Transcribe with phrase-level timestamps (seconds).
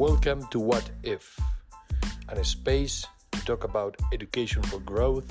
[0.00, 1.38] Welcome to What If,
[2.30, 5.30] and a space to talk about education for growth,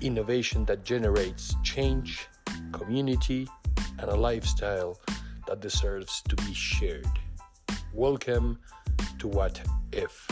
[0.00, 2.26] innovation that generates change,
[2.72, 3.46] community,
[3.98, 4.98] and a lifestyle
[5.46, 7.04] that deserves to be shared.
[7.92, 8.60] Welcome
[9.18, 9.60] to What
[9.92, 10.26] If.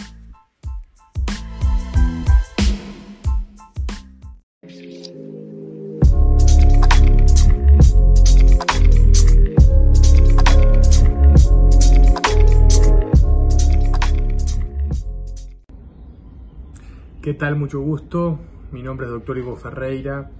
[17.22, 17.54] ¿Qué tal?
[17.54, 18.38] Mucho gusto.
[18.72, 20.30] Mi nombre es doctor Ivo Ferreira,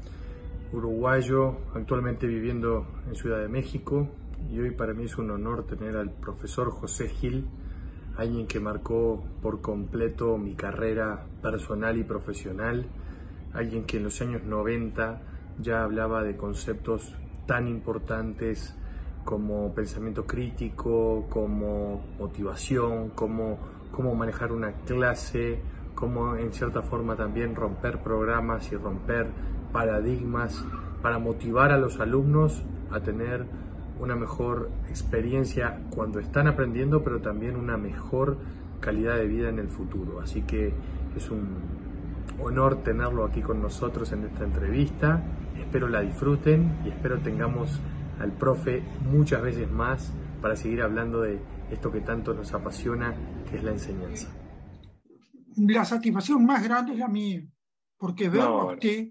[0.73, 4.09] uruguayo, actualmente viviendo en Ciudad de México.
[4.51, 7.45] Y hoy para mí es un honor tener al profesor José Gil,
[8.17, 12.87] alguien que marcó por completo mi carrera personal y profesional,
[13.53, 15.21] alguien que en los años 90
[15.59, 18.75] ya hablaba de conceptos tan importantes
[19.27, 23.59] como pensamiento crítico, como motivación, como
[23.93, 25.61] cómo manejar una clase,
[26.01, 29.29] cómo en cierta forma también romper programas y romper
[29.71, 30.65] paradigmas
[31.03, 33.45] para motivar a los alumnos a tener
[34.01, 38.39] una mejor experiencia cuando están aprendiendo, pero también una mejor
[38.81, 40.21] calidad de vida en el futuro.
[40.21, 40.73] Así que
[41.15, 41.49] es un
[42.43, 45.23] honor tenerlo aquí con nosotros en esta entrevista.
[45.59, 47.79] Espero la disfruten y espero tengamos
[48.19, 51.39] al profe muchas veces más para seguir hablando de
[51.71, 53.15] esto que tanto nos apasiona,
[53.51, 54.40] que es la enseñanza
[55.57, 57.43] la satisfacción más grande es la mía,
[57.97, 59.09] porque verlo a usted,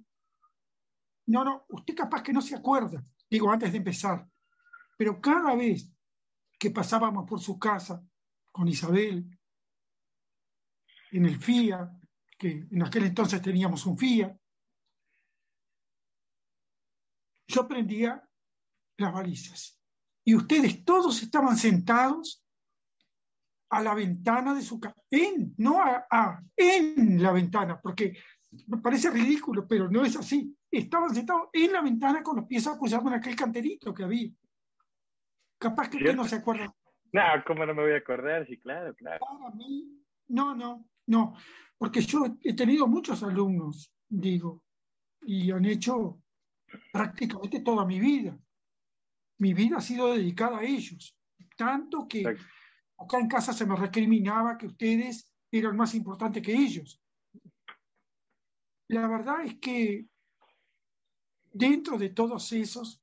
[1.28, 4.28] no, no, usted capaz que no se acuerda, digo antes de empezar,
[4.98, 5.92] pero cada vez
[6.58, 8.04] que pasábamos por su casa
[8.52, 9.30] con Isabel,
[11.12, 11.90] en el FIA,
[12.38, 14.38] que en aquel entonces teníamos un FIA,
[17.48, 18.24] yo prendía
[18.98, 19.80] las balizas.
[20.24, 22.44] Y ustedes todos estaban sentados
[23.70, 28.18] a la ventana de su casa, en, no a, en la ventana, porque
[28.68, 30.56] me parece ridículo, pero no es así.
[30.72, 34.32] Estaban sentados en la ventana con los pies apoyados en aquel canterito que había.
[35.60, 36.74] Capaz que usted no se acuerda.
[37.12, 38.48] No, ¿cómo no me voy a acordar?
[38.48, 39.20] Sí, claro, claro.
[39.20, 41.36] Para mí, no, no, no,
[41.78, 44.64] porque yo he tenido muchos alumnos, digo,
[45.22, 46.22] y han hecho
[46.92, 48.38] prácticamente toda mi vida.
[49.40, 51.18] Mi vida ha sido dedicada a ellos,
[51.56, 52.38] tanto que
[53.00, 57.02] acá en casa se me recriminaba que ustedes eran más importantes que ellos.
[58.90, 60.08] La verdad es que
[61.52, 63.02] dentro de todos esos,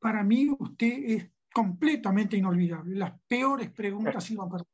[0.00, 2.96] para mí usted es completamente inolvidable.
[2.96, 4.64] Las peores preguntas iban para.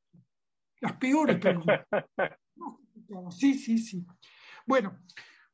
[0.81, 1.87] Las peores preguntas.
[3.31, 4.05] Sí, sí, sí.
[4.67, 4.99] Bueno,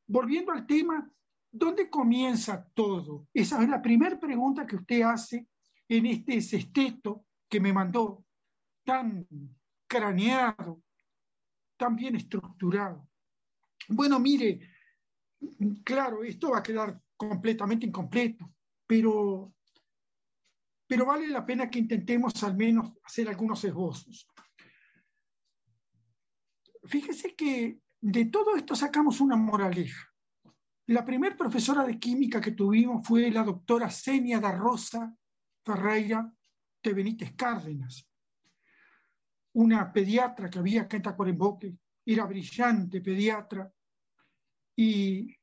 [0.07, 1.09] volviendo al tema,
[1.49, 3.29] ¿dónde comienza todo?
[3.33, 5.47] Esa es la primera pregunta que usted hace
[5.87, 8.25] en este sexteto que me mandó
[8.83, 9.27] tan
[9.87, 10.83] craneado,
[11.77, 13.07] tan bien estructurado.
[13.89, 14.59] Bueno, mire,
[15.83, 18.53] claro, esto va a quedar completamente incompleto,
[18.85, 19.53] pero,
[20.87, 24.27] pero vale la pena que intentemos al menos hacer algunos esbozos.
[26.83, 30.11] Fíjese que de todo esto sacamos una moraleja.
[30.87, 35.15] La primera profesora de química que tuvimos fue la doctora Senia da Rosa
[35.63, 36.31] Ferreira
[36.93, 38.07] Benítez Cárdenas,
[39.53, 41.57] una pediatra que había acá en Tacuarembó,
[42.05, 43.71] era brillante pediatra,
[44.75, 45.35] y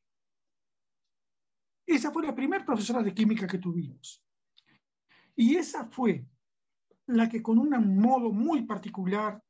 [1.87, 4.23] esa fue la primera profesora de química que tuvimos.
[5.35, 6.27] Y esa fue
[7.07, 9.43] la que con un modo muy particular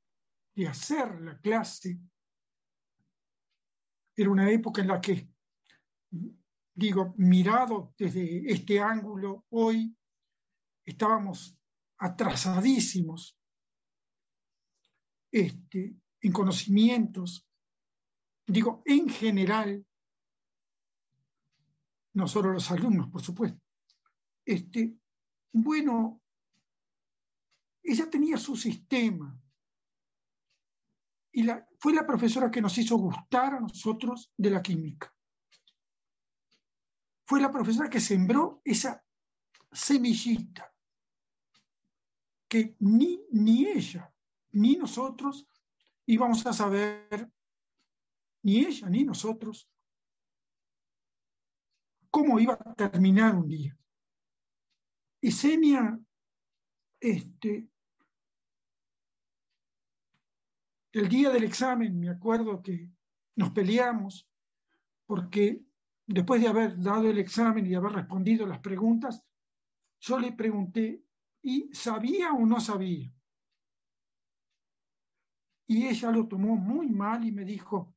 [0.55, 1.99] de hacer la clase,
[4.15, 5.29] era una época en la que,
[6.75, 9.97] digo, mirado desde este ángulo, hoy
[10.85, 11.59] estábamos
[12.03, 13.39] atrasadísimos
[15.31, 17.49] este, en conocimientos,
[18.45, 19.87] digo, en general,
[22.15, 23.61] no los alumnos, por supuesto.
[24.45, 24.97] Este,
[25.53, 26.21] bueno,
[27.85, 29.41] ella tenía su sistema
[31.31, 35.15] y la, fue la profesora que nos hizo gustar a nosotros de la química.
[37.25, 39.05] Fue la profesora que sembró esa
[39.71, 40.72] semillita
[42.53, 44.15] que ni, ni ella,
[44.51, 45.49] ni nosotros
[46.05, 47.33] íbamos a saber,
[48.43, 49.71] ni ella, ni nosotros,
[52.11, 53.75] cómo iba a terminar un día.
[55.23, 55.99] Y Senia,
[57.01, 57.71] este,
[60.93, 62.87] el día del examen, me acuerdo que
[63.35, 64.29] nos peleamos
[65.07, 65.65] porque
[66.07, 69.23] después de haber dado el examen y haber respondido las preguntas,
[70.01, 71.03] yo le pregunté,
[71.43, 73.13] y sabía o no sabía.
[75.67, 77.95] Y ella lo tomó muy mal y me dijo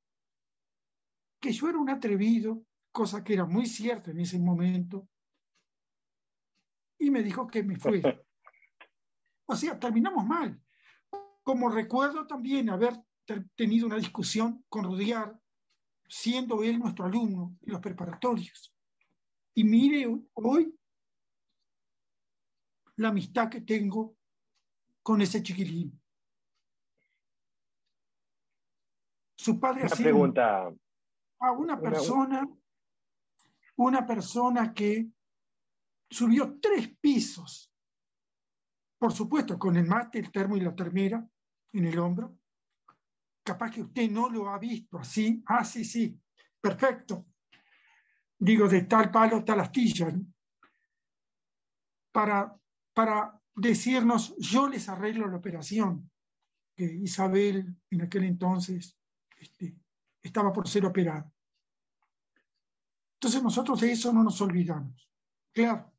[1.39, 5.07] que yo era un atrevido, cosa que era muy cierta en ese momento,
[6.97, 8.01] y me dijo que me fue.
[9.47, 10.59] O sea, terminamos mal.
[11.43, 12.99] Como recuerdo también haber
[13.55, 15.39] tenido una discusión con Rudiar,
[16.07, 18.73] siendo él nuestro alumno en los preparatorios.
[19.53, 20.75] Y mire hoy
[22.97, 24.17] la amistad que tengo
[25.01, 26.01] con ese chiquilín.
[29.37, 30.73] Su padre una pregunta.
[31.39, 32.49] a una persona,
[33.75, 35.07] una persona que
[36.09, 37.71] subió tres pisos,
[38.97, 41.23] por supuesto, con el mate, el termo y la termera
[41.73, 42.39] en el hombro.
[43.43, 45.43] Capaz que usted no lo ha visto así.
[45.45, 46.19] Ah, sí, sí,
[46.59, 47.27] perfecto.
[48.39, 50.11] Digo, de tal palo, tal astilla.
[52.11, 52.57] Para,
[52.95, 56.09] para decirnos, yo les arreglo la operación.
[56.75, 58.97] Que Isabel en aquel entonces
[59.37, 59.77] este,
[60.21, 61.31] estaba por ser operada.
[63.13, 65.09] Entonces nosotros de eso no nos olvidamos.
[65.53, 65.91] Claro.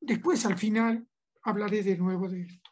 [0.00, 1.06] Después, al final,
[1.42, 2.70] hablaré de nuevo de esto.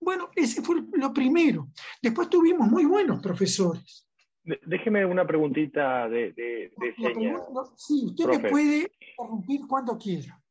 [0.00, 1.70] Bueno, ese fue lo primero.
[2.02, 4.08] Después tuvimos muy buenos profesores.
[4.42, 6.72] Déjeme una preguntita de, de,
[7.76, 10.42] sí, usted me puede interrumpir cuando quiera.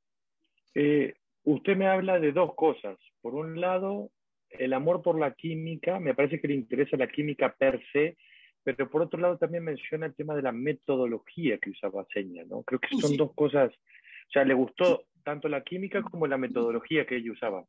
[0.76, 2.98] Eh, usted me habla de dos cosas.
[3.22, 4.12] Por un lado,
[4.50, 8.18] el amor por la química, me parece que le interesa la química per se,
[8.64, 12.64] pero por otro lado también menciona el tema de la metodología que usaba Seña, ¿no?
[12.64, 17.06] Creo que son dos cosas, o sea, le gustó tanto la química como la metodología
[17.06, 17.66] que ella usaba.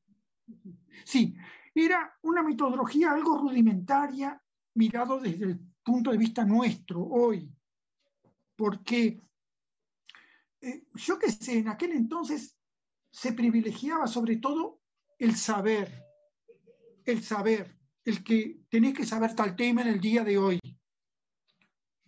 [1.05, 1.35] Sí,
[1.75, 4.41] era una metodología algo rudimentaria
[4.75, 7.49] mirado desde el punto de vista nuestro hoy,
[8.57, 9.21] porque
[10.61, 12.60] eh, yo qué sé, en aquel entonces
[13.11, 14.81] se privilegiaba sobre todo
[15.19, 16.05] el saber,
[17.05, 20.61] el saber, el que tenés que saber tal tema en el día de hoy.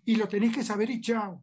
[0.05, 1.43] Y lo tenés que saber y chao.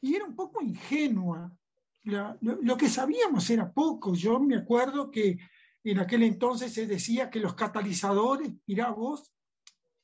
[0.00, 1.56] Y era un poco ingenua.
[2.04, 4.14] lo, que sabíamos era poco.
[4.14, 5.38] Yo me acuerdo que
[5.84, 9.32] en aquel entonces se decía que los catalizadores, mirá vos,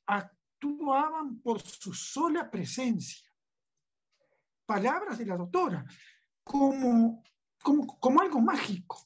[0.05, 3.29] actuaban por su sola presencia.
[4.65, 5.85] Palabras de la doctora,
[6.43, 7.21] como,
[7.63, 8.99] como, como algo mágico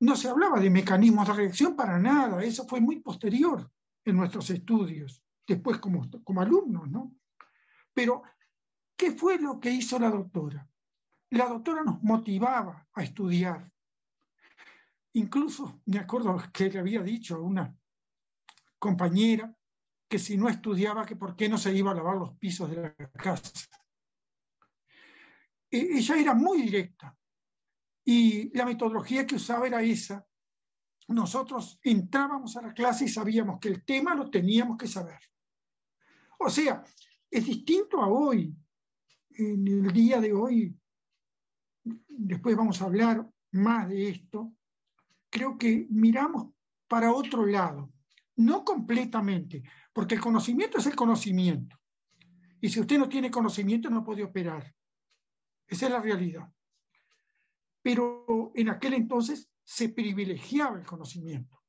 [0.00, 3.70] no se hablaba de mecanismos de reacción para nada, eso fue muy posterior
[4.04, 7.14] en nuestros estudios, después como, como alumnos, ¿no?
[7.94, 8.22] Pero,
[8.96, 10.68] ¿qué fue lo que hizo la doctora?
[11.30, 13.72] La doctora nos motivaba a estudiar.
[15.14, 17.74] Incluso me acuerdo que le había dicho a una
[18.78, 19.56] compañera
[20.08, 22.76] que si no estudiaba, que por qué no se iba a lavar los pisos de
[22.76, 23.50] la casa.
[25.70, 27.15] E, ella era muy directa,
[28.08, 30.24] y la metodología que usaba era esa.
[31.08, 35.18] Nosotros entrábamos a la clase y sabíamos que el tema lo teníamos que saber.
[36.38, 36.84] O sea,
[37.28, 38.56] es distinto a hoy.
[39.38, 40.74] En el día de hoy,
[41.84, 44.54] después vamos a hablar más de esto,
[45.28, 46.54] creo que miramos
[46.88, 47.92] para otro lado,
[48.36, 49.62] no completamente,
[49.92, 51.76] porque el conocimiento es el conocimiento.
[52.62, 54.74] Y si usted no tiene conocimiento, no puede operar.
[55.66, 56.50] Esa es la realidad
[57.86, 61.62] pero en aquel entonces se privilegiaba el conocimiento.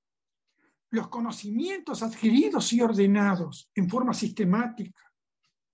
[0.90, 5.14] Los conocimientos adquiridos y ordenados en forma sistemática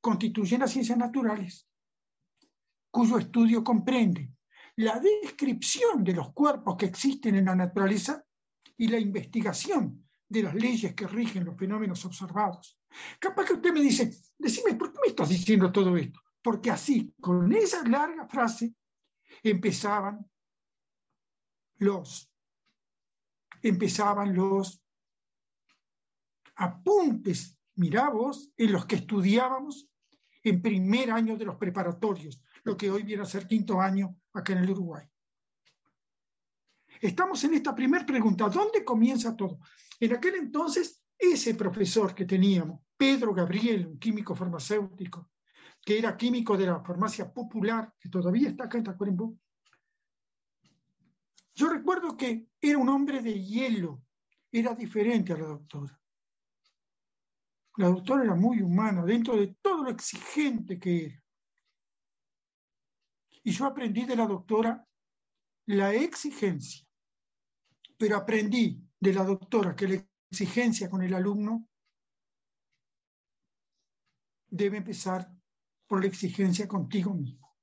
[0.01, 1.65] constituyen las ciencias naturales,
[2.91, 4.33] cuyo estudio comprende
[4.75, 8.21] la descripción de los cuerpos que existen en la naturaleza
[8.75, 12.77] y la investigación de las leyes que rigen los fenómenos observados.
[13.17, 16.19] Capaz que usted me dice, decime, ¿por qué me estás diciendo todo esto?
[16.41, 18.75] Porque así, con esa larga frase,
[19.41, 20.29] empezaban
[21.77, 22.31] los,
[23.61, 24.83] empezaban los
[26.55, 29.89] apuntes, mirá vos, en los que estudiábamos
[30.43, 34.53] en primer año de los preparatorios, lo que hoy viene a ser quinto año acá
[34.53, 35.05] en el Uruguay.
[37.01, 39.59] Estamos en esta primera pregunta, ¿dónde comienza todo?
[39.99, 45.31] En aquel entonces, ese profesor que teníamos, Pedro Gabriel, un químico farmacéutico,
[45.83, 49.37] que era químico de la farmacia popular, que todavía está acá en Tacuarembó,
[51.55, 54.03] yo recuerdo que era un hombre de hielo,
[54.51, 55.99] era diferente a la doctora.
[57.77, 61.23] La doctora era muy humana, dentro de todo lo exigente que era.
[63.43, 64.87] Y yo aprendí de la doctora
[65.65, 66.85] la exigencia,
[67.97, 71.69] pero aprendí de la doctora que la exigencia con el alumno
[74.47, 75.31] debe empezar
[75.87, 77.55] por la exigencia contigo mismo.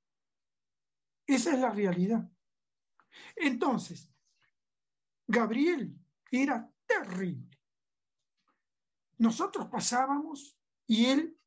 [1.26, 2.28] Esa es la realidad.
[3.36, 4.12] Entonces,
[5.26, 5.96] Gabriel
[6.30, 7.58] era terrible,
[9.18, 11.38] nosotros pasábamos y él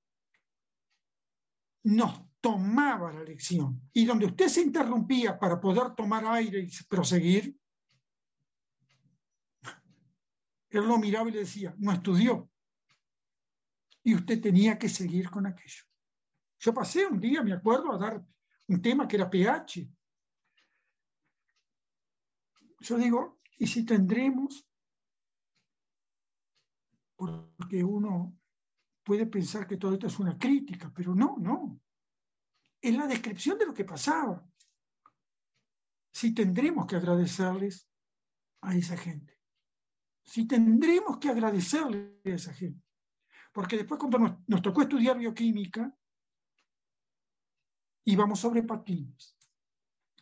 [1.83, 3.89] nos tomaba la lección.
[3.93, 7.57] Y donde usted se interrumpía para poder tomar aire y proseguir,
[10.69, 12.49] él lo miraba y le decía, no estudió.
[14.03, 15.83] Y usted tenía que seguir con aquello.
[16.59, 18.25] Yo pasé un día, me acuerdo, a dar
[18.67, 19.89] un tema que era pH.
[22.83, 24.67] Yo digo, ¿y si tendremos?
[27.15, 28.37] Porque uno
[29.03, 31.79] puede pensar que todo esto es una crítica, pero no, no.
[32.81, 34.45] Es la descripción de lo que pasaba.
[36.11, 37.89] Si tendremos que agradecerles
[38.59, 39.39] a esa gente.
[40.21, 42.85] Si tendremos que agradecerles a esa gente.
[43.53, 45.97] Porque después cuando nos, nos tocó estudiar bioquímica,
[48.03, 49.37] íbamos sobre patines.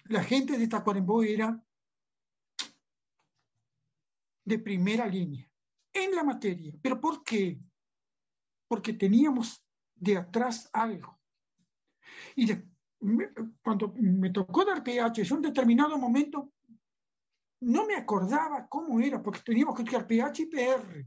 [0.06, 1.60] La gente de Tacuarembó era
[4.52, 5.50] de primera línea
[5.94, 6.74] en la materia.
[6.82, 7.58] ¿Pero por qué?
[8.68, 9.66] Porque teníamos
[9.96, 11.20] de atrás algo.
[12.36, 12.48] Y
[13.62, 16.52] cuando me tocó dar pH, en un determinado momento
[17.62, 21.06] no me acordaba cómo era, porque teníamos que estudiar pH y PR.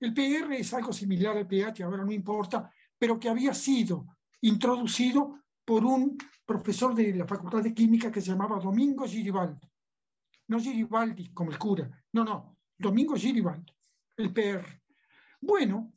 [0.00, 5.38] El PR es algo similar al pH, ahora no importa, pero que había sido introducido
[5.64, 9.69] por un profesor de la Facultad de Química que se llamaba Domingo Giribaldi.
[10.50, 13.72] No Giribaldi como el cura, no, no, Domingo Giribaldi,
[14.16, 14.82] el PR.
[15.40, 15.92] Bueno,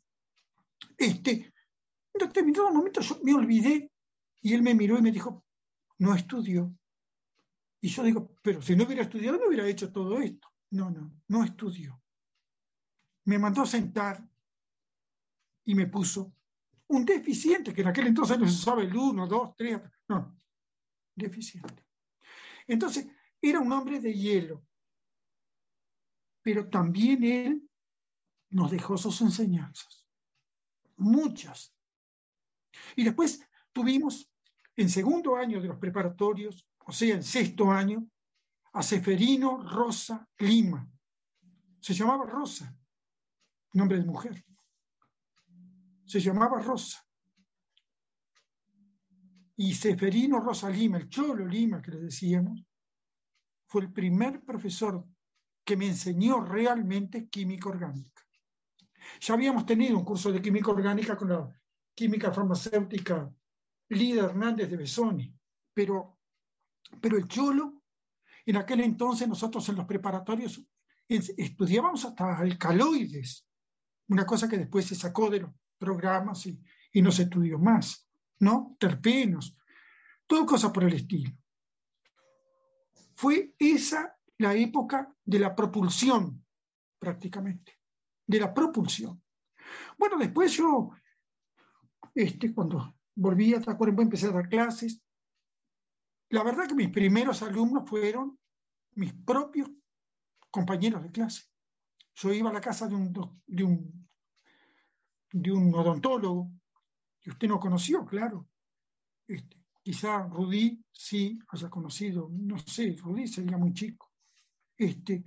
[0.96, 1.32] este,
[2.14, 3.92] en determinado momento yo me olvidé
[4.42, 5.44] y él me miró y me dijo,
[5.98, 6.72] no estudió.
[7.82, 10.48] Y yo digo, pero si no hubiera estudiado no hubiera hecho todo esto.
[10.70, 12.00] No, no, no estudió.
[13.26, 14.24] Me mandó a sentar
[15.66, 16.32] y me puso
[16.90, 20.40] un deficiente, que en aquel entonces no se sabe el uno, dos, tres, no,
[21.16, 21.88] deficiente.
[22.68, 23.08] Entonces,
[23.50, 24.66] era un hombre de hielo,
[26.42, 27.70] pero también él
[28.50, 30.08] nos dejó sus enseñanzas,
[30.98, 31.74] muchas.
[32.96, 34.32] Y después tuvimos
[34.76, 38.08] en segundo año de los preparatorios, o sea, en sexto año,
[38.74, 40.90] a Seferino Rosa Lima.
[41.80, 42.76] Se llamaba Rosa,
[43.74, 44.44] nombre de mujer
[46.06, 47.04] se llamaba Rosa.
[49.56, 52.64] Y Seferino Rosa Lima, el Cholo Lima que le decíamos,
[53.74, 55.04] fue el primer profesor
[55.66, 58.22] que me enseñó realmente química orgánica.
[59.20, 61.60] Ya habíamos tenido un curso de química orgánica con la
[61.96, 63.34] química farmacéutica
[63.90, 65.36] Lida Hernández de Besoni,
[65.74, 66.20] pero,
[67.02, 67.82] pero el Cholo,
[68.46, 70.64] en aquel entonces nosotros en los preparatorios
[71.08, 73.48] estudiábamos hasta alcaloides,
[74.10, 76.62] una cosa que después se sacó de los programas y,
[76.92, 78.78] y no se estudió más, ¿no?
[78.80, 79.58] Terpenos,
[80.28, 81.32] todo cosas por el estilo.
[83.24, 86.46] Fue esa la época de la propulsión,
[87.00, 87.80] prácticamente,
[88.28, 89.24] de la propulsión.
[89.98, 90.92] Bueno, después yo,
[92.14, 95.02] este, cuando volví a Tacuarembó, empecé a dar clases.
[96.32, 98.38] La verdad que mis primeros alumnos fueron
[98.96, 99.72] mis propios
[100.52, 101.44] compañeros de clase.
[102.16, 103.14] Yo iba a la casa de un,
[103.48, 104.10] de un
[105.32, 106.52] de un odontólogo
[107.22, 108.50] que usted no conoció, claro.
[109.26, 114.12] Este, quizá Rudí sí haya conocido, no sé, Rudí sería muy chico.
[114.78, 115.24] Este,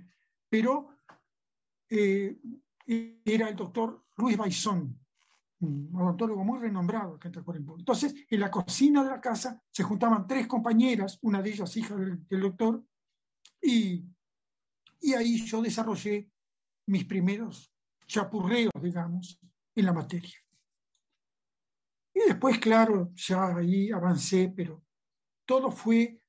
[0.49, 0.97] pero
[1.89, 2.37] eh,
[3.23, 4.99] era el doctor Luis Baizón,
[5.59, 10.27] un odontólogo muy renombrado acá en Entonces, en la cocina de la casa se juntaban
[10.27, 12.83] tres compañeras, una de ellas hija del, del doctor,
[13.61, 14.05] y,
[15.01, 16.31] y ahí yo desarrollé
[16.87, 17.73] mis primeros
[18.07, 19.39] chapurreos, digamos,
[19.75, 20.46] en la materia.
[22.17, 24.83] Y después, claro, ya ahí avancé, pero
[25.45, 26.19] todo fue,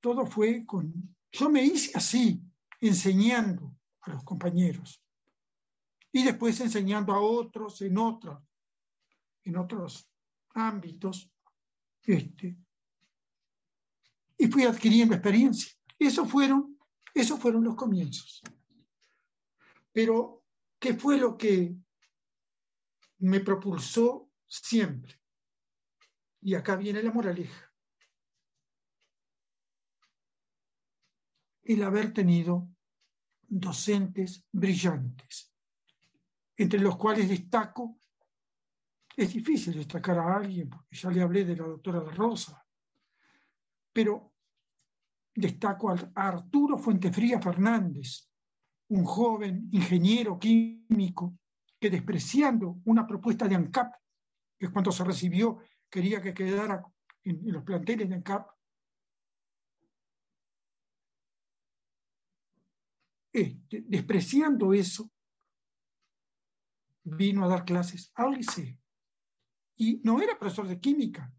[0.00, 0.92] todo fue con...
[1.30, 2.42] Yo me hice así,
[2.80, 5.00] enseñando a los compañeros.
[6.10, 8.42] Y después enseñando a otros en otros,
[9.44, 10.10] en otros
[10.54, 11.30] ámbitos.
[12.02, 12.58] Este,
[14.36, 15.70] y fui adquiriendo experiencia.
[16.00, 16.76] Esos fueron,
[17.14, 18.42] esos fueron los comienzos.
[19.92, 20.42] Pero,
[20.80, 21.76] ¿qué fue lo que
[23.18, 25.20] me propulsó siempre.
[26.40, 27.72] Y acá viene la moraleja.
[31.62, 32.68] El haber tenido
[33.48, 35.52] docentes brillantes,
[36.56, 37.98] entre los cuales destaco,
[39.16, 42.64] es difícil destacar a alguien, porque ya le hablé de la doctora Rosa,
[43.92, 44.34] pero
[45.34, 48.28] destaco a Arturo Fuentefría Fernández,
[48.88, 51.38] un joven ingeniero químico
[51.80, 53.94] que despreciando una propuesta de ANCAP,
[54.58, 55.58] que cuando se recibió
[55.90, 56.84] quería que quedara
[57.24, 58.48] en, los planteles de ANCAP,
[63.32, 65.10] este, despreciando eso,
[67.02, 68.76] vino a dar clases al liceo.
[69.76, 71.32] Y no era profesor de química,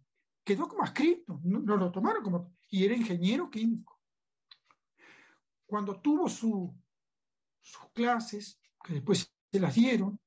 [0.44, 4.00] quedó como escrito, no, lo tomaron como, y era ingeniero químico.
[5.66, 6.74] Cuando tuvo su,
[7.62, 10.20] sus clases, que después se las dieron,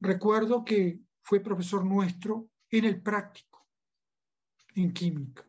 [0.00, 3.66] recuerdo que fue profesor nuestro en el práctico,
[4.74, 5.48] en química,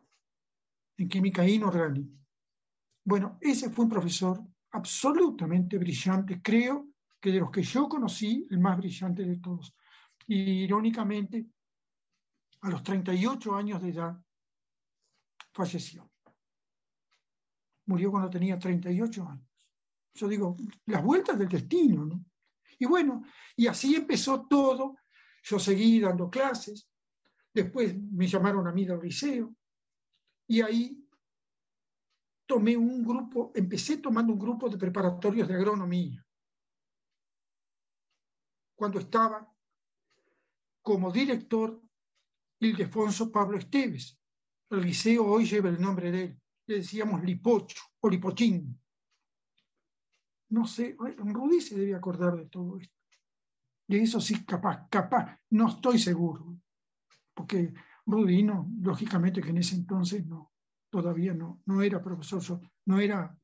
[0.96, 2.16] en química inorgánica.
[3.04, 6.88] Bueno, ese fue un profesor absolutamente brillante, creo
[7.20, 9.74] que de los que yo conocí, el más brillante de todos.
[10.26, 11.46] Y irónicamente,
[12.62, 14.20] a los 38 años de edad,
[15.52, 16.10] falleció.
[17.86, 19.46] Murió cuando tenía 38 años.
[20.14, 22.24] Yo digo, las vueltas del destino, ¿no?
[22.78, 23.24] Y bueno,
[23.56, 24.96] y así empezó todo.
[25.42, 26.88] Yo seguí dando clases,
[27.54, 29.54] después me llamaron a mí del liceo,
[30.48, 31.08] y ahí
[32.46, 36.26] tomé un grupo, empecé tomando un grupo de preparatorios de agronomía.
[38.74, 39.48] Cuando estaba
[40.82, 41.80] como director
[42.60, 44.18] Ildefonso Pablo Esteves.
[44.70, 46.40] El liceo hoy lleva el nombre de él.
[46.66, 48.80] Le decíamos Lipocho o Lipochín.
[50.48, 52.94] No sé, Rudy se debe acordar de todo esto.
[53.88, 56.56] De eso sí, capaz, capaz, no estoy seguro.
[57.34, 57.72] Porque
[58.06, 60.52] Rudy, no, lógicamente que en ese entonces no,
[60.90, 63.36] todavía no, no era profesor, no era,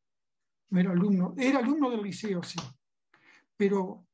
[0.70, 2.60] no era alumno, era alumno del liceo, sí,
[3.56, 4.06] pero,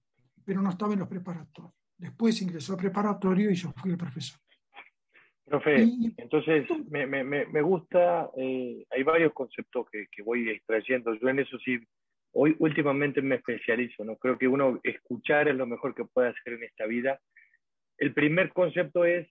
[0.44, 1.72] pero no estaba en los preparatorios.
[1.96, 4.40] Después ingresó a preparatorio y yo fui el profesor.
[5.44, 11.28] Profe, entonces me, me, me gusta, eh, hay varios conceptos que, que, voy extrayendo, yo
[11.28, 11.78] en eso sí,
[12.40, 14.16] hoy últimamente me especializo, ¿no?
[14.16, 17.20] Creo que uno escuchar es lo mejor que puede hacer en esta vida.
[17.96, 19.26] El primer concepto es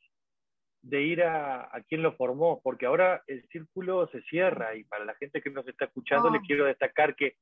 [0.81, 5.05] de ir a, a quien lo formó, porque ahora el círculo se cierra y para
[5.05, 6.43] la gente que nos está escuchando le ah.
[6.45, 7.35] quiero destacar que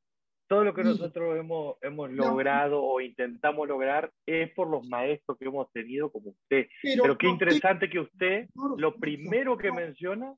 [0.47, 5.45] todo lo que nosotros hemos, hemos logrado o intentamos lograr es por los maestros que
[5.45, 6.67] hemos tenido como usted.
[6.83, 8.47] Pero, qué interesante que usted,
[8.77, 10.35] lo primero que menciona,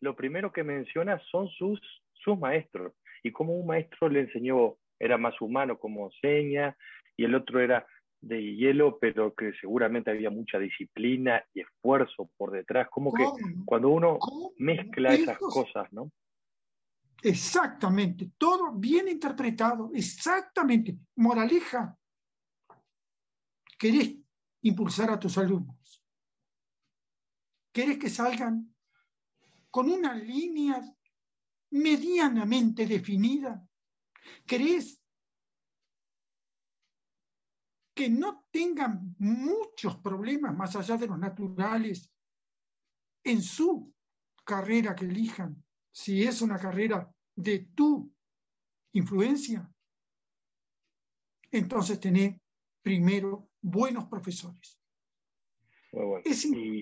[0.00, 1.80] lo primero que menciona son sus,
[2.14, 2.92] sus maestros.
[3.26, 6.76] Y como un maestro le enseñó, era más humano como seña,
[7.16, 7.84] y el otro era
[8.20, 12.88] de hielo, pero que seguramente había mucha disciplina y esfuerzo por detrás.
[12.88, 13.24] Como que
[13.64, 14.20] cuando uno
[14.58, 16.12] mezcla esas cosas, ¿no?
[17.20, 20.96] Exactamente, todo bien interpretado, exactamente.
[21.16, 21.98] Moraleja,
[23.76, 24.14] querés
[24.62, 26.00] impulsar a tus alumnos.
[27.72, 28.72] Querés que salgan
[29.68, 30.80] con una línea
[31.70, 33.66] medianamente definida.
[34.46, 35.00] Querés
[37.94, 42.12] que no tengan muchos problemas más allá de los naturales
[43.24, 43.92] en su
[44.44, 48.12] carrera que elijan si es una carrera de tu
[48.92, 49.66] influencia,
[51.50, 52.38] entonces tenés
[52.82, 54.78] primero buenos profesores.
[55.92, 56.22] Muy bueno.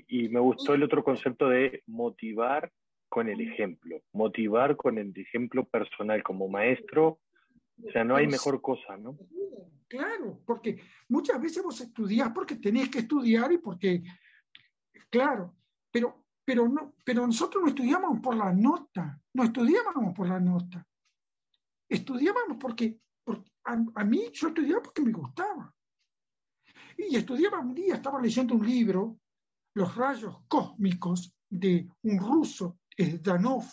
[0.08, 2.72] y, me gustó el otro concepto de motivar
[3.14, 7.20] con el ejemplo, motivar con el ejemplo personal como maestro.
[7.80, 9.16] O sea, no hay mejor cosa, ¿no?
[9.86, 14.02] Claro, porque muchas veces vos estudiás porque tenés que estudiar y porque,
[15.10, 15.54] claro,
[15.92, 20.84] pero pero, no, pero nosotros no estudiábamos por la nota, no estudiábamos por la nota.
[21.88, 22.98] Estudiábamos porque,
[23.62, 25.72] a, mí yo estudiaba porque me gustaba.
[26.98, 29.20] Y estudiaba un día, estaba leyendo un libro,
[29.76, 33.64] Los rayos cósmicos, de un ruso, Danov.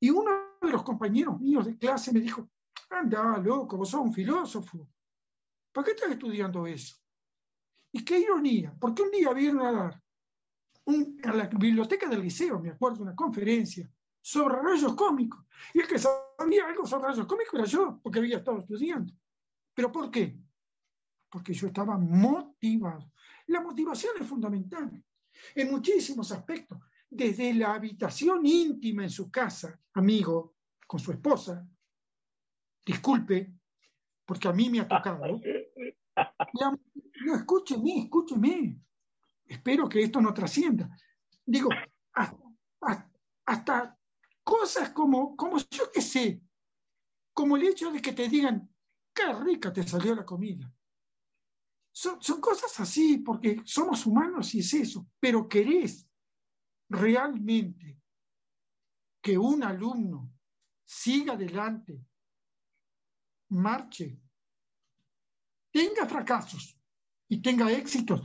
[0.00, 2.48] Y uno de los compañeros míos de clase me dijo,
[2.90, 4.88] anda, loco, vos sos un filósofo.
[5.72, 6.96] ¿Para qué estás estudiando eso?
[7.92, 10.02] Y qué ironía, porque un día vieron a dar
[11.24, 15.44] a la biblioteca del liceo, me acuerdo, una conferencia sobre rayos cómicos.
[15.74, 19.12] Y el que sabía algo sobre rayos cómicos era yo, porque había estado estudiando.
[19.74, 20.38] ¿Pero por qué?
[21.28, 23.12] Porque yo estaba motivado.
[23.46, 25.04] La motivación es fundamental
[25.54, 31.66] en muchísimos aspectos, desde la habitación íntima en su casa, amigo, con su esposa.
[32.84, 33.52] Disculpe,
[34.24, 35.26] porque a mí me ha tocado.
[36.60, 38.80] no, escúcheme, escúcheme
[39.48, 40.96] espero que esto no trascienda.
[41.44, 41.70] Digo,
[43.44, 43.98] hasta,
[44.42, 46.40] cosas como, como yo que sé,
[47.32, 48.72] como el hecho de que te digan,
[49.12, 50.72] qué rica te salió la comida.
[51.92, 56.05] Son, son cosas así, porque somos humanos y es eso, pero querés
[56.88, 58.00] realmente
[59.20, 60.32] que un alumno
[60.84, 62.00] siga adelante,
[63.48, 64.20] marche,
[65.72, 66.78] tenga fracasos
[67.28, 68.20] y tenga éxitos,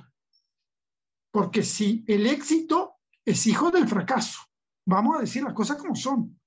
[1.32, 4.40] porque si el éxito es hijo del fracaso,
[4.86, 6.40] vamos a decir las cosas como son.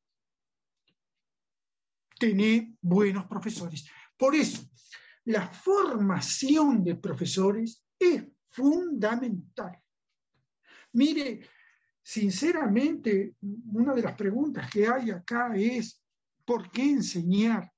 [2.18, 3.87] Tener buenos profesores.
[4.16, 4.62] Por eso,
[5.24, 9.83] la formación de profesores es fundamental.
[10.92, 11.48] Mire,
[12.04, 13.34] sinceramente,
[13.72, 16.02] una de las preguntas que hay acá es,
[16.44, 17.72] ¿por qué enseñar?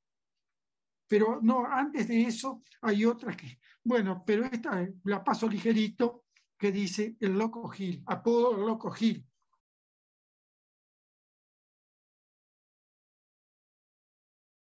[1.06, 6.24] Pero no, antes de eso hay otra que, bueno, pero esta la paso ligerito,
[6.58, 9.24] que dice el loco Gil, apodo loco Gil.